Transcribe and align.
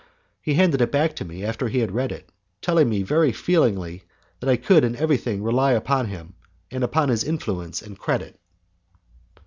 He 0.41 0.55
handed 0.55 0.81
it 0.81 0.91
back 0.91 1.15
to 1.17 1.25
me 1.25 1.45
after 1.45 1.67
he 1.67 1.77
had 1.77 1.91
read 1.93 2.11
it, 2.11 2.31
telling 2.59 2.89
me 2.89 3.03
very 3.03 3.31
feelingly 3.31 4.01
that 4.39 4.49
I 4.49 4.55
could 4.57 4.83
in 4.83 4.95
everything 4.95 5.43
rely 5.43 5.73
upon 5.73 6.07
him 6.07 6.33
and 6.71 6.83
upon 6.83 7.09
his 7.09 7.23
influence 7.23 7.83
and 7.83 7.99
credit. 7.99 8.39